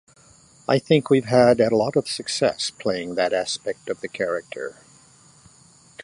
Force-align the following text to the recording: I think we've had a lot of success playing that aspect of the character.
I 0.67 0.79
think 0.79 1.11
we've 1.11 1.25
had 1.27 1.59
a 1.59 1.75
lot 1.75 1.95
of 1.95 2.07
success 2.07 2.71
playing 2.71 3.13
that 3.13 3.33
aspect 3.33 3.87
of 3.87 4.01
the 4.01 4.07
character. 4.07 4.77